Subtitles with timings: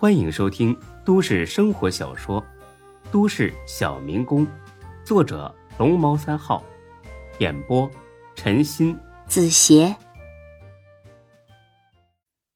[0.00, 0.74] 欢迎收听
[1.04, 2.40] 都市生活小说
[3.12, 4.46] 《都市小民工》，
[5.04, 6.64] 作者龙猫三号，
[7.38, 7.86] 演播
[8.34, 9.94] 陈鑫、子邪，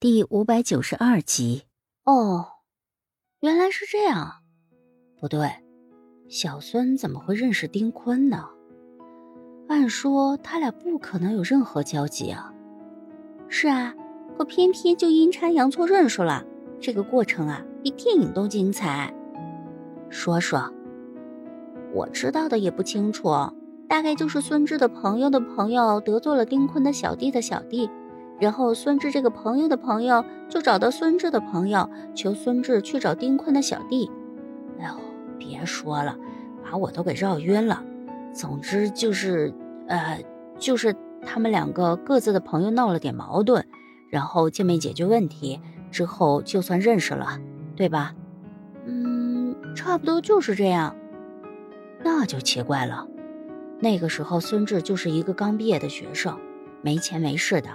[0.01, 1.65] 第五百九十二集。
[2.05, 2.47] 哦，
[3.41, 4.37] 原来是这样。
[5.21, 5.51] 不对，
[6.31, 8.49] 小孙怎么会认识丁坤呢？
[9.69, 12.51] 按说他俩不可能有任何交集啊。
[13.51, 13.95] 是啊，
[14.39, 16.43] 可偏偏就阴差阳错认识了。
[16.85, 19.11] 这个过程啊，比电影都精彩。
[20.11, 20.71] 说说，
[21.95, 23.31] 我知道的也不清楚，
[23.89, 27.89] 大概就是孙志的朋友的朋友得罪了丁坤的小弟的小弟，
[28.39, 34.11] 然后孙志这个朋友的朋友就找到孙志的朋友，求孙志去找丁坤的小弟。
[34.79, 34.95] 哎呦，
[35.39, 36.15] 别说了，
[36.63, 37.83] 把我都给绕晕了。
[38.35, 39.55] 总之就是，
[39.87, 40.23] 呃，
[40.59, 43.65] 就是他们两个各自的朋友闹了点矛盾，
[44.11, 45.59] 然后见面解决问题。
[45.95, 47.39] 之后就算认识了，
[47.77, 48.13] 对吧？
[48.85, 50.97] 嗯，差不多就是这样。
[52.03, 53.07] 那就奇怪了，
[53.79, 56.37] 那个时候孙志就是一个刚毕业的学生，
[56.83, 57.71] 没钱没势的，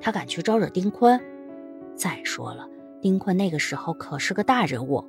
[0.00, 1.20] 他敢去招惹丁坤？
[1.96, 2.68] 再说了，
[3.02, 5.04] 丁坤那个时候可是个大人物，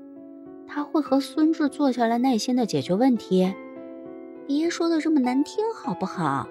[0.67, 3.53] 他会和孙志坐下来耐心的解决问题？
[4.47, 6.47] 别说的这么难听好不好？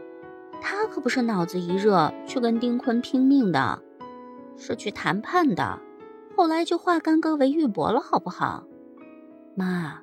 [0.62, 3.82] 他可不是脑子一热去跟丁坤拼命的，
[4.56, 5.78] 是去谈判的。
[6.36, 8.66] 后来就化干戈为玉帛了，好不好？
[9.56, 10.02] 妈，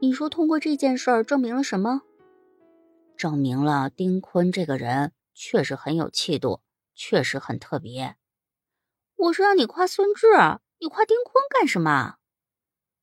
[0.00, 2.02] 你说通过这件事儿证明了什么？
[3.16, 6.60] 证明了丁坤这个人确实很有气度，
[6.94, 8.16] 确实很特别。
[9.16, 10.26] 我是让你夸孙志，
[10.78, 12.16] 你夸丁坤干什么？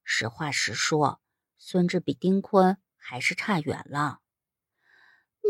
[0.03, 1.19] 实话实说，
[1.57, 4.19] 孙志比丁坤还是差远了。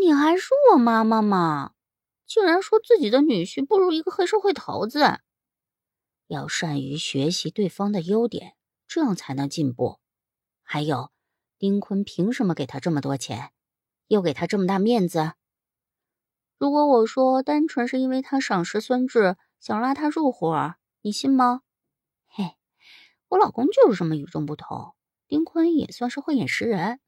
[0.02, 1.72] 你还是我妈妈吗？
[2.26, 5.20] 竟然说自己的女婿不如一个黑社会头子！
[6.28, 8.56] 要善于学习对方的优点，
[8.88, 10.00] 这样才能进步。
[10.62, 11.12] 还有，
[11.58, 13.52] 丁坤凭什么给他这么多钱，
[14.08, 15.34] 又给他这么大面子？
[16.58, 21.62] 如果我说单纯是因为他赏识孙志，想拉他入伙，你信吗？
[22.28, 22.56] 嘿，
[23.30, 24.94] 我老公就是这么与众不同。
[25.28, 27.00] 丁坤也算是慧眼识人。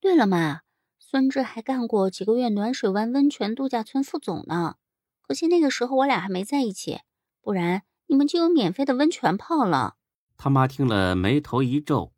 [0.00, 0.60] 对了嘛，
[0.98, 4.76] 孙志还干过几个月暖水湾温泉度假村副总呢。
[5.22, 7.00] 可惜那个时候我俩还没在一起，
[7.40, 7.82] 不然。
[8.10, 9.94] 你们就有免费的温泉泡了。
[10.36, 12.10] 他妈听了眉头一皱，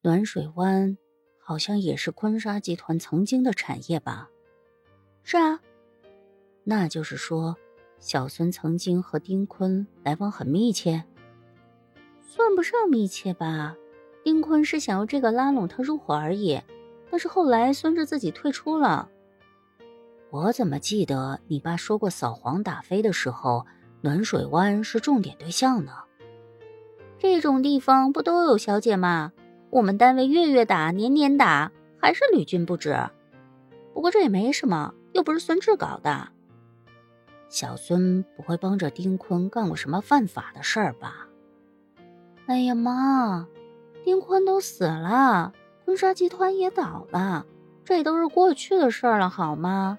[0.00, 0.96] 暖水湾
[1.38, 4.30] 好像也是坤沙集团曾经的产业吧？
[5.22, 5.60] 是啊，
[6.64, 7.58] 那就是说，
[8.00, 11.04] 小孙曾经和丁坤来往很密切，
[12.22, 13.76] 算不上密切吧？
[14.24, 16.58] 丁坤是想要这个拉拢他入伙而已，
[17.10, 19.10] 但是后来孙志自己退出了。
[20.30, 23.66] 我怎么记得你爸说过扫黄打非的时候？
[24.00, 25.92] 暖水湾是重点对象呢，
[27.18, 29.32] 这种地方不都有小姐吗？
[29.70, 32.96] 我们单位月月打，年年打，还是屡禁不止。
[33.92, 36.28] 不过这也没什么，又不是孙志搞的。
[37.48, 41.26] 小孙不会帮着丁坤干过什么犯法的事儿吧？
[42.46, 43.46] 哎呀妈，
[44.04, 45.52] 丁坤都死了，
[45.84, 47.44] 坤沙集团也倒了，
[47.84, 49.98] 这都是过去的事儿了，好吗？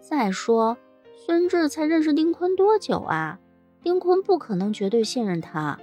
[0.00, 0.76] 再说。
[1.24, 3.38] 孙志才认识丁坤多久啊？
[3.80, 5.78] 丁坤不可能绝对信任他，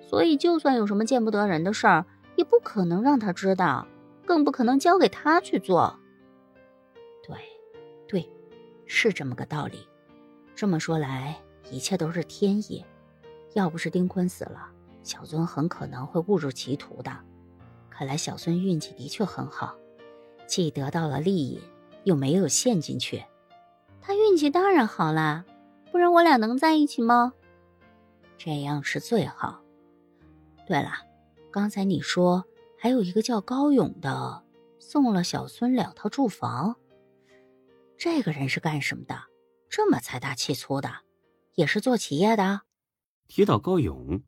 [0.00, 2.06] 所以就算有什么见不得人的事儿，
[2.36, 3.88] 也不可能让他知道，
[4.24, 5.98] 更不可能交给他去做。
[7.26, 7.36] 对，
[8.06, 8.30] 对，
[8.86, 9.88] 是这么个道理。
[10.54, 11.36] 这么说来，
[11.72, 12.84] 一切都是天意。
[13.54, 14.68] 要不是丁坤死了，
[15.02, 17.10] 小孙很可能会误入歧途的。
[17.90, 19.74] 看来小孙运气的确很好，
[20.46, 21.60] 既得到了利益，
[22.04, 23.24] 又没有陷进去。
[24.34, 25.44] 运气当然好啦，
[25.92, 27.34] 不然我俩能在一起吗？
[28.36, 29.62] 这样是最好。
[30.66, 30.90] 对了，
[31.52, 32.44] 刚才你说
[32.76, 34.42] 还有一个叫高勇的
[34.80, 36.74] 送了小孙两套住房，
[37.96, 39.14] 这个人是干什么的？
[39.68, 40.90] 这么财大气粗的，
[41.54, 42.62] 也是做企业的？
[43.28, 44.20] 提到高勇，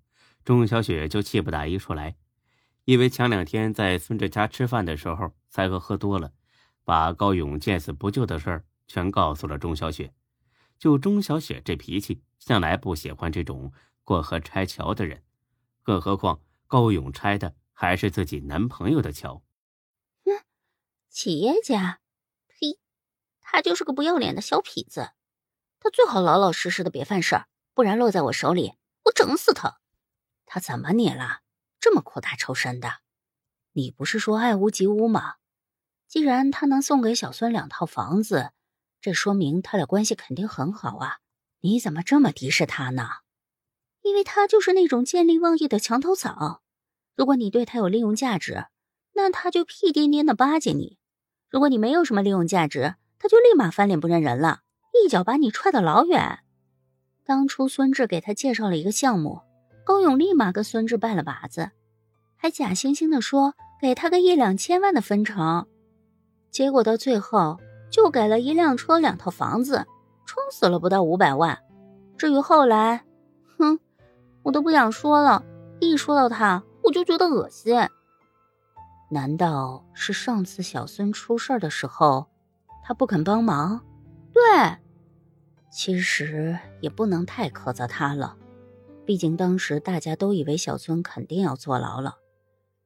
[0.44, 2.14] 钟小雪就气不打一处来，
[2.84, 6.30] 因为前两天在孙志家吃饭的时候，才哥喝多了，
[6.84, 8.64] 把高勇见死不救的事儿。
[8.86, 10.14] 全告诉了钟小雪，
[10.78, 13.72] 就钟小雪这脾气，向来不喜欢这种
[14.04, 15.24] 过河拆桥的人，
[15.82, 19.42] 更何况高勇拆的还是自己男朋友的桥。
[20.24, 20.44] 哼，
[21.08, 22.00] 企业家，
[22.46, 22.78] 呸，
[23.40, 25.12] 他就是个不要脸的小痞子，
[25.80, 28.74] 他最好老老实实的别犯事儿，不然落在我手里，
[29.04, 29.80] 我整死他。
[30.44, 31.40] 他怎么你了？
[31.80, 33.00] 这么扩大仇深的？
[33.72, 35.36] 你不是说爱屋及乌吗？
[36.06, 38.52] 既然他能送给小孙两套房子。
[39.06, 41.18] 这说明他俩关系肯定很好啊！
[41.60, 43.06] 你怎么这么敌视他呢？
[44.02, 46.60] 因为他就是那种见利忘义的墙头草。
[47.14, 48.64] 如果你对他有利用价值，
[49.12, 50.98] 那他就屁颠颠的巴结你；
[51.48, 54.62] 如果你没有什么利用价值，他就立马翻脸不认人了，
[55.04, 56.40] 一脚把你踹得老远。
[57.22, 59.42] 当初孙志给他介绍了一个项目，
[59.84, 61.70] 高勇立马跟孙志拜了把子，
[62.34, 65.68] 还假惺惺的说给他个一两千万的分成，
[66.50, 67.60] 结果到最后
[67.96, 69.86] 就给了一辆车、两套房子，
[70.26, 71.58] 撑死了不到五百万。
[72.18, 73.06] 至于后来，
[73.56, 73.80] 哼，
[74.42, 75.42] 我都不想说了，
[75.80, 77.74] 一说到他我就觉得恶心。
[79.10, 82.26] 难道是上次小孙出事的时候，
[82.84, 83.80] 他不肯帮忙？
[84.34, 84.42] 对。
[85.70, 88.36] 其实也不能太苛责他了，
[89.06, 92.16] 毕竟当时大家都以为小孙肯定要坐牢了。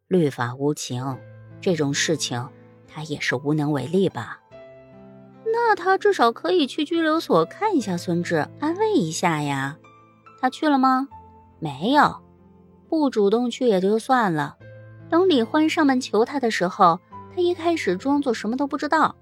[0.06, 1.18] 律法无情，
[1.60, 2.48] 这种事情
[2.86, 4.40] 他也是无能为力吧。
[5.52, 9.76] 那他至少可以去拘留所看一下孙志，安慰一下呀。
[10.40, 11.08] 他去了吗？
[11.58, 12.16] 没有，
[12.88, 14.56] 不主动去也就算了。
[15.08, 17.00] 等李欢上门求他的时候，
[17.34, 19.16] 他一开始装作什么都不知道，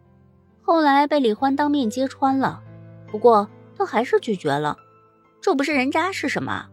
[0.62, 2.62] 后来被李欢当面揭穿了。
[3.10, 3.48] 不过。
[3.80, 4.76] 他还是拒绝了，
[5.40, 6.66] 这不是人渣是什么？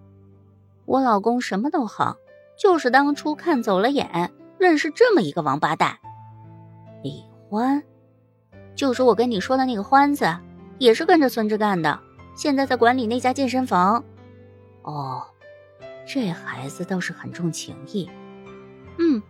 [0.86, 2.18] 我老公什么都好，
[2.58, 6.00] 就是当初看走了眼，认识这么一个王八蛋。
[7.04, 7.84] 李欢，
[8.76, 10.38] 就是我跟你说的那个欢子，
[10.78, 12.00] 也是跟着孙志干的，
[12.36, 14.04] 现在在管理那家健身房。
[14.84, 15.26] 哦，
[16.06, 18.10] 这孩子倒是很重情义。
[19.00, 19.22] 嗯，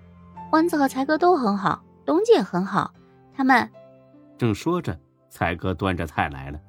[0.51, 2.93] 欢子和才哥都很好，董姐很好，
[3.35, 3.69] 他们
[4.37, 4.99] 正说着，
[5.29, 6.59] 才哥端着菜来了。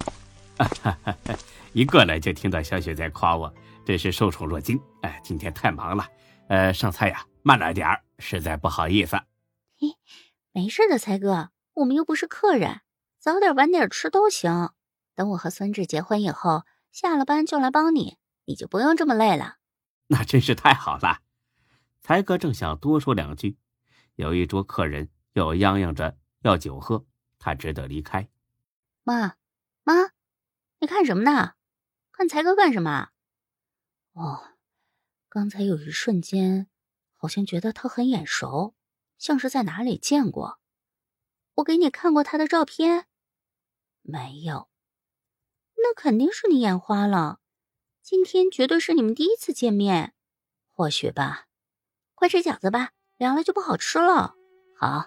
[0.59, 1.35] 哈哈哈！
[1.73, 3.53] 一过来就听到小雪在夸我，
[3.85, 4.81] 真是受宠若惊。
[5.03, 6.07] 哎，今天太忙了，
[6.49, 9.17] 呃，上菜呀慢了点儿，实在不好意思。
[9.79, 9.89] 嘿，
[10.53, 12.81] 没事的，才哥，我们又不是客人，
[13.19, 14.71] 早点晚点吃都行。
[15.15, 19.59] 等我和孙志结婚以后，下了班就来帮你，你就不用这么累了。
[20.09, 21.21] 那真是太好了。
[22.01, 23.59] 才哥正想多说两句，
[24.15, 27.05] 有一桌客人又嚷嚷着要酒喝，
[27.39, 28.31] 他只得离开。
[29.03, 29.37] 妈，
[29.83, 30.13] 妈。
[30.79, 31.57] 你看什么呢？
[32.11, 33.11] 看才哥干什么？
[34.15, 34.55] 哦，
[35.29, 36.69] 刚才有一瞬间，
[37.17, 38.75] 好像觉得他很眼熟，
[39.19, 40.59] 像是在哪里见过。
[41.57, 43.07] 我给你看过他的照片，
[44.03, 44.69] 没有？
[45.77, 47.39] 那肯定是你眼花了。
[48.03, 50.13] 今天绝对是你们第一次见面，
[50.71, 51.47] 或许吧。
[52.15, 54.35] 快吃饺子吧，凉了就不好吃了。
[54.79, 55.07] 好，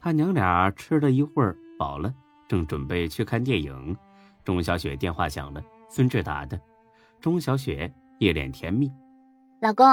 [0.00, 2.14] 他娘俩吃了一会儿，饱了，
[2.48, 3.96] 正准备去看电影。
[4.42, 6.58] 钟小雪电话响了，孙志打的。
[7.20, 8.90] 钟小雪一脸甜蜜
[9.60, 9.86] ：“老公，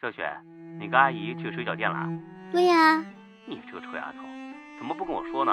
[0.00, 0.26] 小雪，
[0.80, 2.08] 你跟阿姨去水饺店了
[2.50, 3.04] ？”“对呀。
[3.46, 4.18] ”“你这个臭丫头，
[4.78, 5.52] 怎么不跟我说呢？”“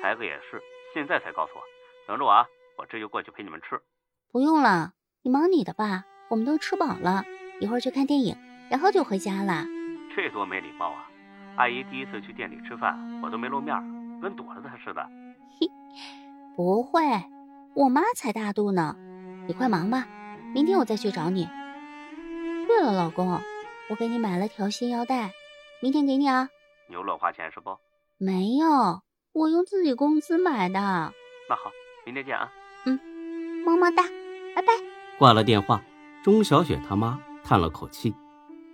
[0.00, 0.62] 才哥也是，
[0.92, 1.62] 现在才告诉我。
[2.06, 2.46] 等着我啊，
[2.76, 3.80] 我这就过去陪你们吃。
[4.32, 4.92] ”“不用了，
[5.22, 7.24] 你忙你的吧，我们都吃饱了，
[7.60, 8.36] 一会儿去看电影，
[8.70, 9.64] 然后就回家了。
[10.14, 11.10] ”“这多没礼貌啊！
[11.56, 13.76] 阿姨第一次去店里吃饭，我都没露面，
[14.20, 15.02] 跟躲着她似的。
[15.60, 15.68] ”“嘿，
[16.56, 17.00] 不会。”
[17.74, 18.94] 我妈才大度呢，
[19.48, 20.06] 你快忙吧，
[20.54, 21.48] 明天我再去找你。
[22.68, 23.40] 对了，老公，
[23.90, 25.32] 我给你买了条新腰带，
[25.82, 26.48] 明天给你啊。
[26.86, 27.76] 你又乱花钱是不？
[28.24, 29.02] 没有，
[29.34, 30.80] 我用自己工资买的。
[30.80, 31.70] 那好，
[32.06, 32.50] 明天见啊。
[32.86, 32.98] 嗯，
[33.66, 34.02] 么么哒，
[34.56, 34.72] 拜拜。
[35.18, 35.82] 挂了电话，
[36.22, 38.14] 钟小雪他妈叹了口气：“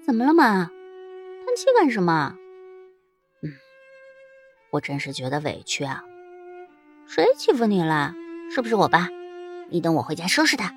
[0.06, 0.67] 怎么了妈？
[0.67, 2.37] 叹气干什么？
[3.42, 3.50] 嗯，
[4.71, 6.04] 我真是觉得委屈啊。
[7.09, 8.14] 谁欺负你了？”
[8.54, 9.09] 是不是我爸？
[9.69, 10.73] 你等我回家收拾他。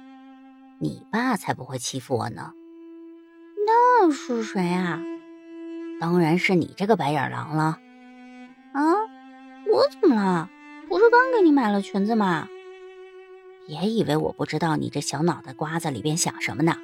[0.80, 2.54] 你爸才不会欺负我呢。
[3.68, 5.00] 那是谁啊？
[6.00, 7.78] 当然是你这个白眼狼了。
[9.74, 10.52] 我怎么了？
[10.88, 12.48] 不是刚给你买了裙子吗？
[13.66, 16.76] 别以为我不知道你这小脑袋瓜子里边想什么呢。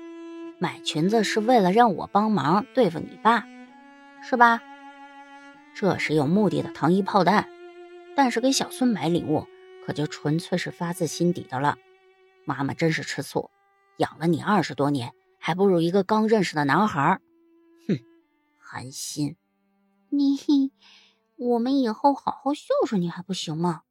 [0.57, 3.45] 买裙子是为了让我帮忙对付你爸，
[4.23, 4.59] 是吧？
[5.75, 7.47] 这是有目的的糖衣炮弹。
[8.15, 9.45] 但是给小孙买礼物。
[9.85, 11.75] 可就纯粹是发自心底的了，
[12.45, 13.49] 妈妈真是吃醋，
[13.97, 17.19] 养了你二十多年，还不如一个刚认识的男孩。
[17.87, 17.97] 哼，
[18.59, 19.35] 寒心，
[20.09, 20.37] 你，
[21.39, 23.83] 我们以后好好孝顺你还不行吗？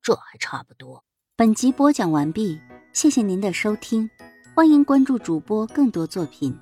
[0.00, 1.04] 这还差不多。
[1.36, 2.58] 本集播讲完毕，
[2.94, 4.08] 谢谢您的收听，
[4.54, 6.58] 欢迎关注主播更多作品。